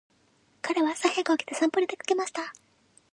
[0.63, 2.51] 彼は朝早く起きて散歩に出かけました。